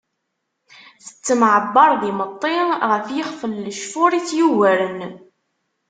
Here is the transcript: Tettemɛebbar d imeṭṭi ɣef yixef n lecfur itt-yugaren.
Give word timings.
Tettemɛebbar 1.05 1.91
d 2.01 2.03
imeṭṭi 2.11 2.55
ɣef 2.89 3.05
yixef 3.15 3.41
n 3.45 3.53
lecfur 3.65 4.11
itt-yugaren. 4.19 4.99